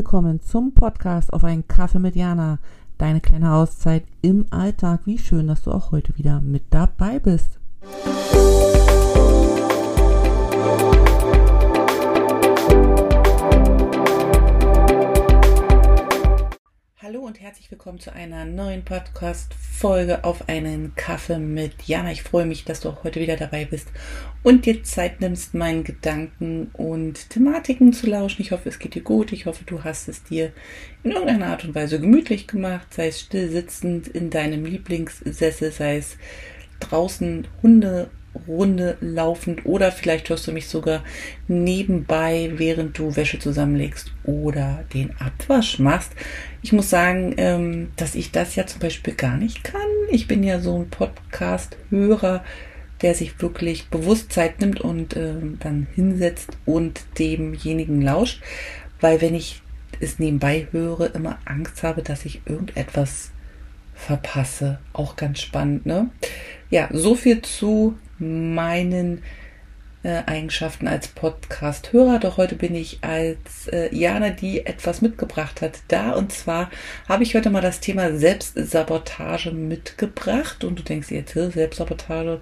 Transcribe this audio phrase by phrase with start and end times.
[0.00, 2.58] Willkommen zum Podcast auf einen Kaffee mit Jana.
[2.96, 5.00] Deine kleine Auszeit im Alltag.
[5.04, 7.60] Wie schön, dass du auch heute wieder mit dabei bist.
[17.70, 22.10] Willkommen zu einer neuen Podcast-Folge auf einen Kaffee mit Jana.
[22.10, 23.92] Ich freue mich, dass du auch heute wieder dabei bist
[24.42, 28.42] und dir Zeit nimmst, meinen Gedanken und Thematiken zu lauschen.
[28.42, 29.30] Ich hoffe, es geht dir gut.
[29.30, 30.50] Ich hoffe, du hast es dir
[31.04, 35.98] in irgendeiner Art und Weise gemütlich gemacht, sei es still sitzend in deinem Lieblingssessel, sei
[35.98, 36.16] es
[36.80, 38.10] draußen Hunde
[38.46, 41.02] Runde laufend oder vielleicht hörst du mich sogar
[41.48, 46.12] nebenbei, während du Wäsche zusammenlegst oder den Abwasch machst.
[46.62, 49.80] Ich muss sagen, ähm, dass ich das ja zum Beispiel gar nicht kann.
[50.10, 52.44] Ich bin ja so ein Podcast-Hörer,
[53.02, 58.42] der sich wirklich bewusst Zeit nimmt und ähm, dann hinsetzt und demjenigen lauscht,
[59.00, 59.62] weil wenn ich
[60.00, 63.30] es nebenbei höre, immer Angst habe, dass ich irgendetwas
[63.94, 64.78] verpasse.
[64.92, 66.10] Auch ganz spannend, ne?
[66.70, 69.22] Ja, so viel zu meinen
[70.02, 72.18] äh, Eigenschaften als Podcast-Hörer.
[72.20, 76.12] Doch heute bin ich als äh, Jana, die etwas mitgebracht hat, da.
[76.12, 76.70] Und zwar
[77.08, 80.64] habe ich heute mal das Thema Selbstsabotage mitgebracht.
[80.64, 82.40] Und du denkst jetzt, Selbstsabotage,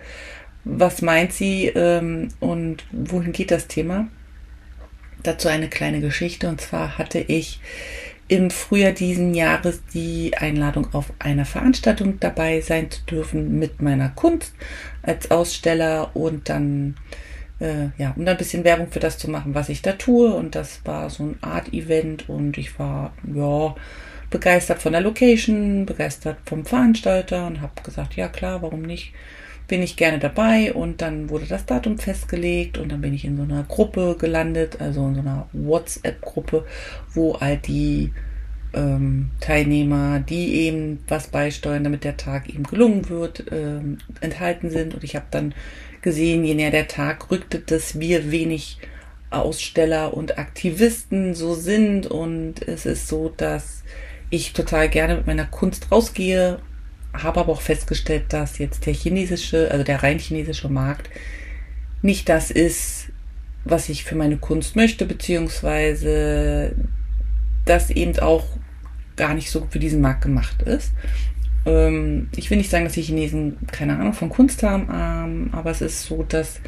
[0.64, 4.08] was meint sie ähm, und wohin geht das Thema?
[5.22, 6.48] Dazu eine kleine Geschichte.
[6.48, 7.60] Und zwar hatte ich
[8.28, 14.10] im Frühjahr diesen Jahres die Einladung auf einer Veranstaltung dabei sein zu dürfen mit meiner
[14.10, 14.54] Kunst
[15.02, 16.94] als Aussteller und dann
[17.60, 20.32] äh, ja, um dann ein bisschen Werbung für das zu machen, was ich da tue.
[20.32, 23.74] Und das war so ein Art-Event und ich war ja
[24.30, 29.12] begeistert von der Location, begeistert vom Veranstalter und habe gesagt, ja klar, warum nicht?
[29.68, 33.36] Bin ich gerne dabei und dann wurde das Datum festgelegt und dann bin ich in
[33.36, 36.64] so einer Gruppe gelandet, also in so einer WhatsApp-Gruppe,
[37.12, 38.12] wo all die
[38.72, 44.94] ähm, Teilnehmer, die eben was beisteuern, damit der Tag eben gelungen wird, ähm, enthalten sind.
[44.94, 45.54] Und ich habe dann
[46.02, 48.78] gesehen, je näher der Tag rückte, dass wir wenig
[49.30, 52.06] Aussteller und Aktivisten so sind.
[52.06, 53.82] Und es ist so, dass
[54.30, 56.58] ich total gerne mit meiner Kunst rausgehe,
[57.12, 61.10] habe aber auch festgestellt, dass jetzt der chinesische, also der rein chinesische Markt
[62.02, 63.08] nicht das ist,
[63.64, 66.74] was ich für meine Kunst möchte, beziehungsweise
[67.64, 68.46] das eben auch
[69.16, 70.92] gar nicht so für diesen Markt gemacht ist.
[71.66, 75.70] Ähm, ich will nicht sagen, dass die Chinesen keine Ahnung von Kunst haben, ähm, aber
[75.70, 76.60] es ist so, dass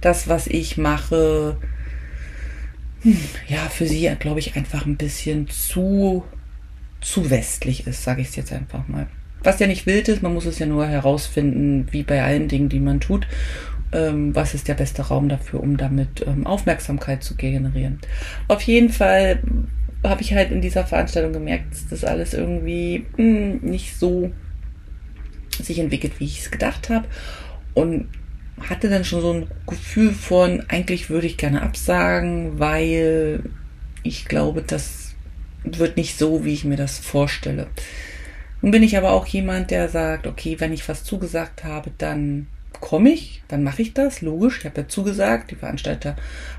[0.00, 1.56] das, was ich mache,
[3.02, 3.18] hm,
[3.48, 6.24] ja, für sie, glaube ich, einfach ein bisschen zu,
[7.00, 9.08] zu westlich ist, sage ich es jetzt einfach mal.
[9.46, 12.68] Was ja nicht wild ist, man muss es ja nur herausfinden, wie bei allen Dingen,
[12.68, 13.28] die man tut.
[13.92, 18.00] Ähm, was ist der beste Raum dafür, um damit ähm, Aufmerksamkeit zu generieren?
[18.48, 19.38] Auf jeden Fall
[20.02, 24.32] habe ich halt in dieser Veranstaltung gemerkt, dass das alles irgendwie hm, nicht so
[25.62, 27.06] sich entwickelt, wie ich es gedacht habe.
[27.72, 28.08] Und
[28.68, 33.44] hatte dann schon so ein Gefühl von, eigentlich würde ich gerne absagen, weil
[34.02, 35.14] ich glaube, das
[35.62, 37.68] wird nicht so, wie ich mir das vorstelle.
[38.62, 42.46] Nun bin ich aber auch jemand, der sagt, okay, wenn ich was zugesagt habe, dann
[42.80, 44.58] komme ich, dann mache ich das, logisch.
[44.58, 46.16] Ich habe ja zugesagt, die Veranstalter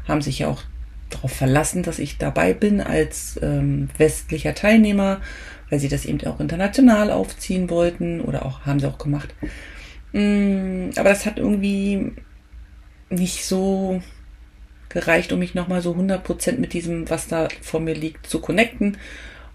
[0.07, 0.63] haben sich ja auch
[1.09, 5.21] darauf verlassen, dass ich dabei bin als ähm, westlicher Teilnehmer,
[5.69, 9.33] weil sie das eben auch international aufziehen wollten oder auch haben sie auch gemacht.
[10.13, 12.13] Mm, aber das hat irgendwie
[13.09, 14.01] nicht so
[14.89, 18.97] gereicht, um mich nochmal so 100% mit diesem, was da vor mir liegt, zu connecten.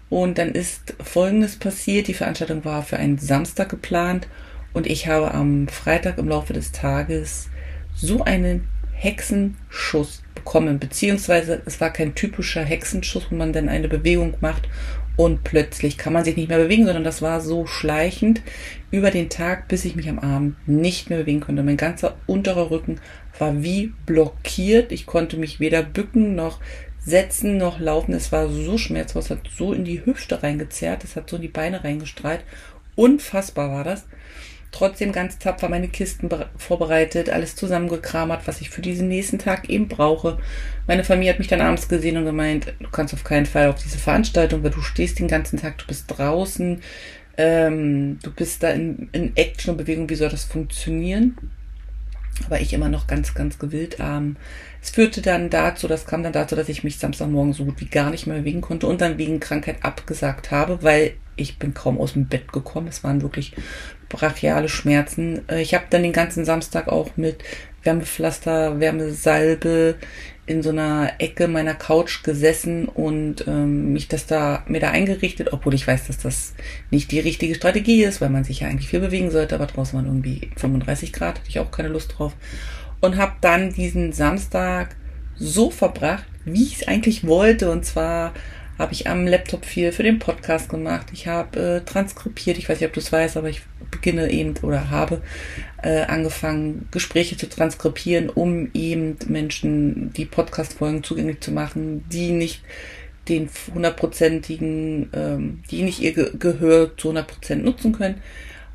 [0.09, 2.07] Und dann ist Folgendes passiert.
[2.07, 4.27] Die Veranstaltung war für einen Samstag geplant
[4.73, 7.49] und ich habe am Freitag im Laufe des Tages
[7.95, 14.35] so einen Hexenschuss bekommen, beziehungsweise es war kein typischer Hexenschuss, wo man dann eine Bewegung
[14.39, 14.67] macht
[15.15, 18.41] und plötzlich kann man sich nicht mehr bewegen, sondern das war so schleichend
[18.89, 21.61] über den Tag, bis ich mich am Abend nicht mehr bewegen konnte.
[21.61, 22.99] Mein ganzer unterer Rücken
[23.37, 24.91] war wie blockiert.
[24.91, 26.59] Ich konnte mich weder bücken noch
[27.05, 28.13] setzen noch laufen.
[28.13, 31.41] Es war so schmerzvoll, es hat so in die Hüfte reingezerrt, es hat so in
[31.41, 32.43] die Beine reingestrahlt.
[32.95, 34.05] Unfassbar war das
[34.73, 39.87] trotzdem ganz tapfer meine Kisten vorbereitet, alles zusammengekramert, was ich für diesen nächsten Tag eben
[39.87, 40.39] brauche.
[40.87, 43.81] Meine Familie hat mich dann abends gesehen und gemeint, du kannst auf keinen Fall auf
[43.81, 46.81] diese Veranstaltung, weil du stehst den ganzen Tag, du bist draußen,
[47.37, 51.37] ähm, du bist da in, in Action und Bewegung, wie soll das funktionieren?
[52.45, 53.97] Aber ich immer noch ganz, ganz gewillt.
[53.99, 54.37] Ähm,
[54.81, 57.85] es führte dann dazu, das kam dann dazu, dass ich mich Samstagmorgen so gut wie
[57.85, 61.99] gar nicht mehr bewegen konnte und dann wegen Krankheit abgesagt habe, weil ich bin kaum
[61.99, 62.87] aus dem Bett gekommen.
[62.87, 63.53] Es waren wirklich
[64.09, 65.47] brachiale Schmerzen.
[65.49, 67.43] Äh, ich habe dann den ganzen Samstag auch mit
[67.83, 69.95] Wärmepflaster, Wärmesalbe
[70.45, 75.53] in so einer Ecke meiner Couch gesessen und ähm, mich das da mir da eingerichtet,
[75.53, 76.53] obwohl ich weiß, dass das
[76.91, 79.97] nicht die richtige Strategie ist, weil man sich ja eigentlich viel bewegen sollte, aber draußen
[79.97, 82.33] waren irgendwie 35 Grad, hatte ich auch keine Lust drauf.
[82.99, 84.95] Und habe dann diesen Samstag
[85.35, 87.69] so verbracht, wie ich es eigentlich wollte.
[87.71, 88.33] Und zwar
[88.83, 91.07] habe ich am Laptop viel für den Podcast gemacht.
[91.13, 94.55] Ich habe äh, transkribiert, ich weiß nicht, ob du es weißt, aber ich beginne eben
[94.61, 95.21] oder habe
[95.81, 102.61] äh, angefangen, Gespräche zu transkribieren, um eben Menschen die Podcast-Folgen zugänglich zu machen, die nicht
[103.29, 108.21] den hundertprozentigen, ähm, die nicht ihr Ge Gehör zu 100% nutzen können.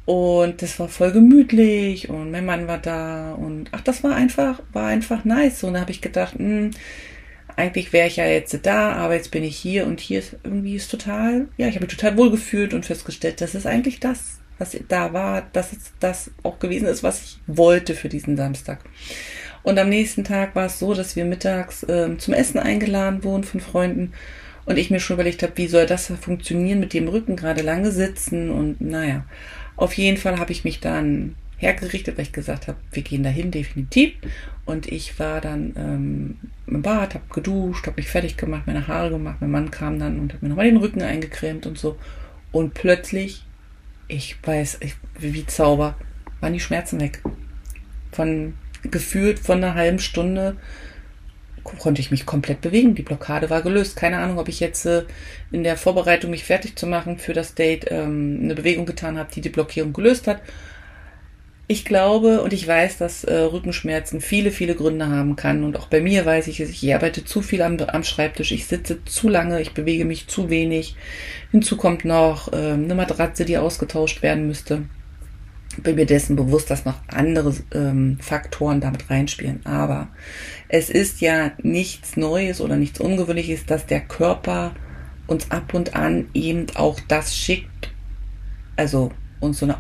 [0.06, 4.62] Und das war voll gemütlich und mein Mann war da und ach, das war einfach,
[4.72, 5.64] war einfach nice.
[5.64, 6.70] Und da habe ich gedacht, mh, hm,
[7.58, 10.76] eigentlich wäre ich ja jetzt da, aber jetzt bin ich hier und hier ist irgendwie
[10.76, 14.38] ist total, ja, ich habe mich total wohl gefühlt und festgestellt, das ist eigentlich das,
[14.58, 18.78] was da war, dass es das auch gewesen ist, was ich wollte für diesen Samstag.
[19.64, 23.42] Und am nächsten Tag war es so, dass wir mittags äh, zum Essen eingeladen wurden
[23.42, 24.12] von Freunden
[24.64, 27.90] und ich mir schon überlegt habe, wie soll das funktionieren mit dem Rücken gerade lange
[27.90, 29.24] sitzen und naja,
[29.74, 33.50] auf jeden Fall habe ich mich dann hergerichtet, weil ich gesagt habe, wir gehen dahin
[33.50, 34.14] definitiv.
[34.64, 39.10] Und ich war dann ähm, im Bad, habe geduscht, habe mich fertig gemacht, meine Haare
[39.10, 39.38] gemacht.
[39.40, 41.96] Mein Mann kam dann und hat mir nochmal den Rücken eingecremt und so.
[42.52, 43.44] Und plötzlich,
[44.06, 45.96] ich weiß, ich, wie Zauber,
[46.40, 47.22] waren die Schmerzen weg.
[48.12, 48.54] Von
[48.90, 50.56] gefühlt von einer halben Stunde
[51.64, 52.94] konnte ich mich komplett bewegen.
[52.94, 53.96] Die Blockade war gelöst.
[53.96, 55.04] Keine Ahnung, ob ich jetzt äh,
[55.50, 59.30] in der Vorbereitung, mich fertig zu machen für das Date, ähm, eine Bewegung getan habe,
[59.34, 60.40] die die Blockierung gelöst hat
[61.70, 65.64] ich glaube und ich weiß, dass äh, Rückenschmerzen viele, viele Gründe haben kann.
[65.64, 68.66] Und auch bei mir weiß ich es, ich arbeite zu viel am, am Schreibtisch, ich
[68.66, 70.96] sitze zu lange, ich bewege mich zu wenig.
[71.50, 74.84] Hinzu kommt noch äh, eine Matratze, die ausgetauscht werden müsste.
[75.82, 79.60] Bin mir dessen bewusst, dass noch andere ähm, Faktoren damit reinspielen.
[79.66, 80.08] Aber
[80.68, 84.74] es ist ja nichts Neues oder nichts Ungewöhnliches, dass der Körper
[85.26, 87.92] uns ab und an eben auch das schickt,
[88.76, 89.76] also uns so eine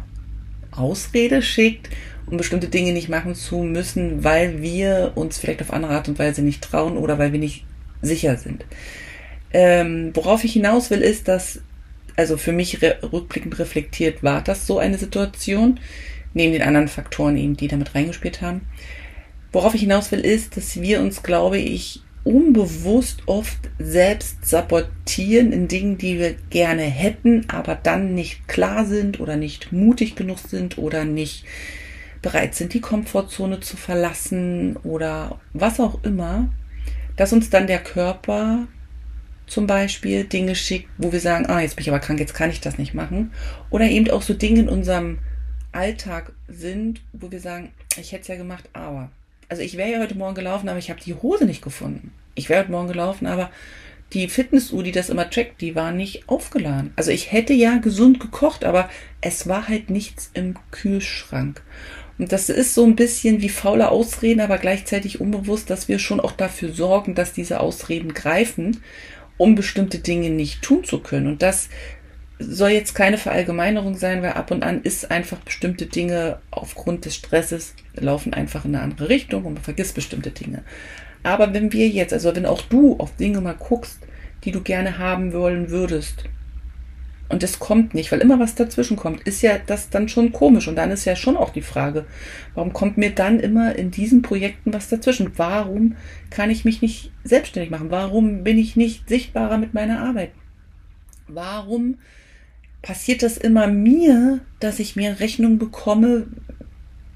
[0.78, 1.90] Ausrede schickt,
[2.26, 6.18] um bestimmte Dinge nicht machen zu müssen, weil wir uns vielleicht auf andere Art und
[6.18, 7.64] Weise nicht trauen oder weil wir nicht
[8.02, 8.64] sicher sind.
[9.52, 11.60] Ähm, worauf ich hinaus will, ist, dass,
[12.16, 15.80] also für mich re rückblickend reflektiert, war das so eine Situation,
[16.34, 18.62] neben den anderen Faktoren eben, die damit reingespielt haben.
[19.52, 25.66] Worauf ich hinaus will, ist, dass wir uns, glaube ich, unbewusst oft selbst sabotieren in
[25.66, 30.76] Dingen, die wir gerne hätten, aber dann nicht klar sind oder nicht mutig genug sind
[30.76, 31.46] oder nicht
[32.20, 36.52] bereit sind, die Komfortzone zu verlassen oder was auch immer,
[37.16, 38.68] dass uns dann der Körper
[39.46, 42.50] zum Beispiel Dinge schickt, wo wir sagen, ah, jetzt bin ich aber krank, jetzt kann
[42.50, 43.32] ich das nicht machen.
[43.70, 45.18] Oder eben auch so Dinge in unserem
[45.72, 49.10] Alltag sind, wo wir sagen, ich hätte es ja gemacht, aber
[49.48, 52.12] also ich wäre ja heute Morgen gelaufen, aber ich habe die Hose nicht gefunden.
[52.34, 53.50] Ich wäre heute Morgen gelaufen, aber
[54.12, 56.92] die Fitnessuhr, die das immer checkt, die war nicht aufgeladen.
[56.96, 58.88] Also ich hätte ja gesund gekocht, aber
[59.20, 61.62] es war halt nichts im Kühlschrank.
[62.18, 66.20] Und das ist so ein bisschen wie faule Ausreden, aber gleichzeitig unbewusst, dass wir schon
[66.20, 68.82] auch dafür sorgen, dass diese Ausreden greifen,
[69.36, 71.28] um bestimmte Dinge nicht tun zu können.
[71.28, 71.68] Und das
[72.38, 77.16] soll jetzt keine Verallgemeinerung sein, weil ab und an ist einfach bestimmte Dinge aufgrund des
[77.16, 80.62] Stresses laufen einfach in eine andere Richtung und man vergisst bestimmte Dinge.
[81.22, 83.98] Aber wenn wir jetzt, also wenn auch du auf Dinge mal guckst,
[84.44, 86.24] die du gerne haben wollen würdest,
[87.30, 90.66] und es kommt nicht, weil immer was dazwischen kommt, ist ja das dann schon komisch.
[90.66, 92.06] Und dann ist ja schon auch die Frage,
[92.54, 95.32] warum kommt mir dann immer in diesen Projekten was dazwischen?
[95.36, 95.96] Warum
[96.30, 97.90] kann ich mich nicht selbstständig machen?
[97.90, 100.30] Warum bin ich nicht sichtbarer mit meiner Arbeit?
[101.26, 101.98] Warum
[102.82, 106.26] passiert das immer mir, dass ich mehr Rechnung bekomme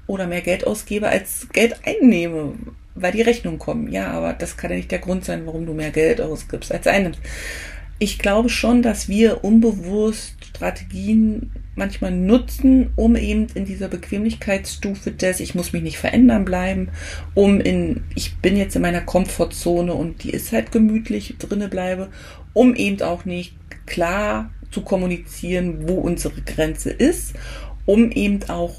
[0.07, 2.53] oder mehr Geld ausgebe, als Geld einnehme,
[2.95, 3.91] weil die Rechnungen kommen.
[3.91, 6.87] Ja, aber das kann ja nicht der Grund sein, warum du mehr Geld ausgibst, als
[6.87, 7.21] einnimmst.
[7.99, 15.39] Ich glaube schon, dass wir unbewusst Strategien manchmal nutzen, um eben in dieser Bequemlichkeitsstufe des,
[15.39, 16.89] ich muss mich nicht verändern bleiben,
[17.33, 22.09] um in, ich bin jetzt in meiner Komfortzone und die ist halt gemütlich drinne bleibe,
[22.53, 23.55] um eben auch nicht
[23.85, 27.33] klar zu kommunizieren, wo unsere Grenze ist,
[27.85, 28.75] um eben auch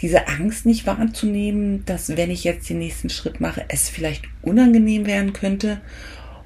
[0.00, 5.06] diese Angst nicht wahrzunehmen, dass wenn ich jetzt den nächsten Schritt mache, es vielleicht unangenehm
[5.06, 5.80] werden könnte,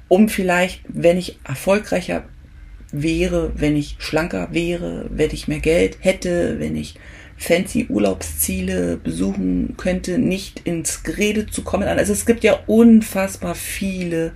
[0.08, 2.24] um vielleicht, wenn ich erfolgreicher
[2.92, 6.94] wäre, wenn ich schlanker wäre, wenn ich mehr Geld hätte, wenn ich
[7.36, 11.86] fancy Urlaubsziele besuchen könnte, nicht ins Gerede zu kommen.
[11.86, 14.32] Also es gibt ja unfassbar viele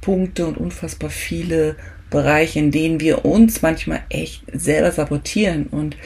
[0.00, 1.76] Punkte und unfassbar viele
[2.12, 5.66] Bereiche, in denen wir uns manchmal echt selber sabotieren.
[5.66, 5.96] Und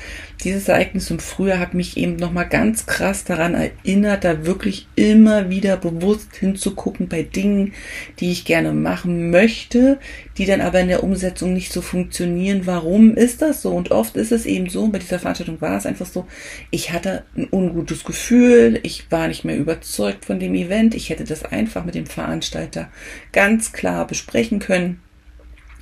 [0.44, 5.50] dieses Ereignis im Frühjahr hat mich eben nochmal ganz krass daran erinnert, da wirklich immer
[5.50, 7.72] wieder bewusst hinzugucken bei Dingen,
[8.20, 9.98] die ich gerne machen möchte,
[10.38, 12.62] die dann aber in der Umsetzung nicht so funktionieren.
[12.64, 13.72] Warum ist das so?
[13.72, 16.26] Und oft ist es eben so, bei dieser Veranstaltung war es einfach so,
[16.70, 21.24] ich hatte ein ungutes Gefühl, ich war nicht mehr überzeugt von dem Event, ich hätte
[21.24, 22.90] das einfach mit dem Veranstalter
[23.32, 25.00] ganz klar besprechen können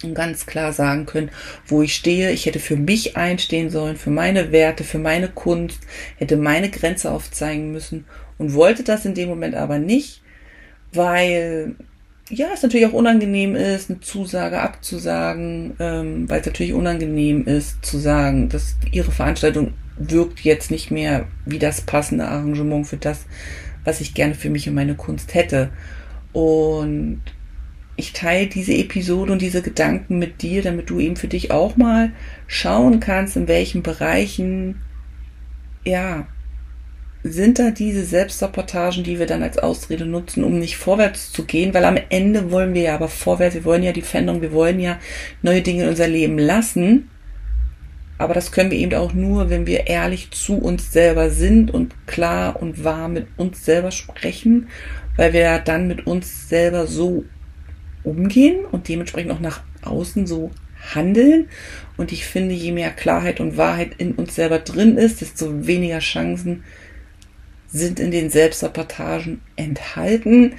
[0.05, 1.31] und ganz klar sagen können,
[1.67, 2.31] wo ich stehe.
[2.31, 5.81] Ich hätte für mich einstehen sollen, für meine Werte, für meine Kunst,
[6.17, 8.05] hätte meine Grenze aufzeigen müssen
[8.39, 10.23] und wollte das in dem Moment aber nicht,
[10.93, 11.75] weil
[12.31, 17.85] ja, es natürlich auch unangenehm ist, eine Zusage abzusagen, ähm, weil es natürlich unangenehm ist
[17.85, 23.27] zu sagen, dass ihre Veranstaltung wirkt jetzt nicht mehr wie das passende Arrangement für das,
[23.85, 25.71] was ich gerne für mich und meine Kunst hätte.
[26.33, 27.21] Und
[27.97, 31.77] ich teile diese Episode und diese Gedanken mit dir, damit du eben für dich auch
[31.77, 32.13] mal
[32.47, 34.83] schauen kannst, in welchen Bereichen,
[35.85, 36.27] ja,
[37.23, 41.73] sind da diese Selbstsabotagen, die wir dann als Ausrede nutzen, um nicht vorwärts zu gehen,
[41.73, 44.79] weil am Ende wollen wir ja aber vorwärts, wir wollen ja die Veränderung, wir wollen
[44.79, 44.99] ja
[45.41, 47.09] neue Dinge in unser Leben lassen.
[48.19, 51.95] Aber das können wir eben auch nur, wenn wir ehrlich zu uns selber sind und
[52.07, 54.69] klar und wahr mit uns selber sprechen,
[55.17, 57.25] weil wir dann mit uns selber so
[58.05, 60.51] umgehen und dementsprechend auch nach außen so
[60.95, 61.49] handeln.
[61.97, 65.99] Und ich finde, je mehr Klarheit und Wahrheit in uns selber drin ist, desto weniger
[65.99, 66.65] Chancen
[67.69, 70.55] sind in den Selbstsabotagen enthalten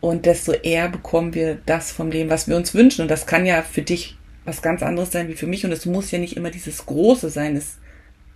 [0.00, 3.02] und desto eher bekommen wir das vom Leben, was wir uns wünschen.
[3.02, 5.64] Und das kann ja für dich was ganz anderes sein wie für mich.
[5.64, 7.56] Und es muss ja nicht immer dieses Große sein.
[7.56, 7.78] Es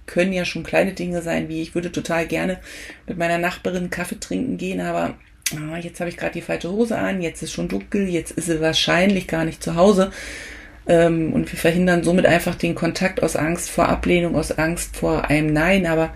[0.07, 2.59] können ja schon kleine Dinge sein, wie ich würde total gerne
[3.07, 5.14] mit meiner Nachbarin Kaffee trinken gehen, aber
[5.57, 8.47] ah, jetzt habe ich gerade die falsche Hose an, jetzt ist schon dunkel, jetzt ist
[8.47, 10.11] sie wahrscheinlich gar nicht zu Hause.
[10.87, 15.28] Ähm, und wir verhindern somit einfach den Kontakt aus Angst vor Ablehnung, aus Angst vor
[15.30, 15.87] einem Nein.
[15.87, 16.12] Aber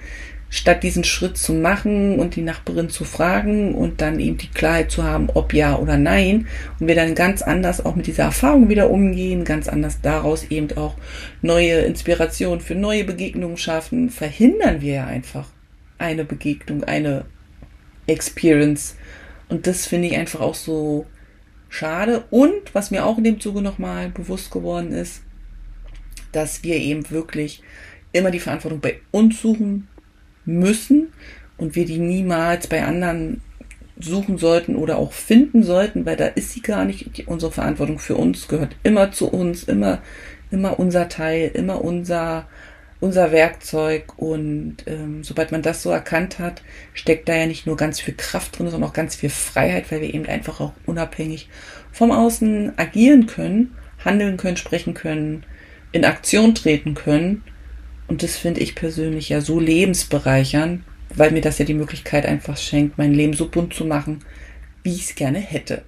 [0.55, 4.89] statt diesen Schritt zu machen und die Nachbarin zu fragen und dann eben die Klarheit
[4.89, 6.47] zu haben, ob ja oder nein,
[6.79, 10.77] und wir dann ganz anders auch mit dieser Erfahrung wieder umgehen, ganz anders daraus eben
[10.77, 10.95] auch
[11.43, 15.49] neue Inspiration für neue Begegnungen schaffen, verhindern wir ja einfach
[15.99, 17.25] eine Begegnung, eine
[18.07, 18.95] Experience
[19.55, 21.07] und das finde ich einfach auch so
[21.69, 22.25] schade.
[22.31, 25.23] Und was mir auch in dem Zuge nochmal bewusst geworden ist,
[26.33, 27.63] dass wir eben wirklich
[28.11, 29.87] immer die Verantwortung bei uns suchen
[30.45, 31.13] müssen
[31.57, 33.43] und wir die niemals bei anderen
[33.97, 37.29] suchen sollten oder auch finden sollten, weil da ist sie gar nicht.
[37.29, 40.03] Unsere Verantwortung für uns gehört immer zu uns, immer,
[40.51, 42.49] immer unser Teil, immer unser
[43.01, 46.63] unser Werkzeug und ähm, sobald man das so erkannt hat,
[46.95, 50.01] steckt da ja nicht nur ganz viel Kraft drin, sondern auch ganz viel Freiheit, weil
[50.01, 51.49] wir eben einfach auch unabhängig
[51.93, 53.75] vom Außen agieren können,
[54.05, 55.45] handeln können, sprechen können,
[55.93, 57.45] in Aktion treten können.
[58.09, 60.83] Und das finde ich persönlich ja so lebensbereichernd,
[61.15, 64.25] weil mir das ja die Möglichkeit einfach schenkt, mein Leben so bunt zu machen,
[64.83, 65.83] wie ich es gerne hätte.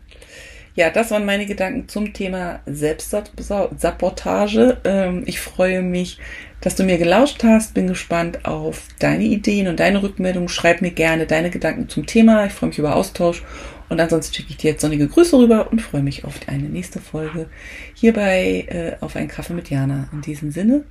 [0.76, 4.76] Ja, das waren meine Gedanken zum Thema Selbstsabotage.
[4.84, 6.18] Ähm, ich freue mich,
[6.60, 7.74] dass du mir gelauscht hast.
[7.74, 10.48] Bin gespannt auf deine Ideen und deine Rückmeldungen.
[10.48, 12.46] Schreib mir gerne deine Gedanken zum Thema.
[12.46, 13.42] Ich freue mich über Austausch.
[13.88, 17.00] Und ansonsten schicke ich dir jetzt sonnige Grüße rüber und freue mich auf eine nächste
[17.00, 17.48] Folge
[17.94, 20.08] hierbei äh, auf einen Kaffee mit Jana.
[20.12, 20.84] In diesem Sinne,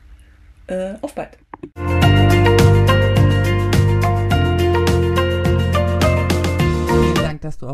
[0.67, 1.38] äh, auf bald.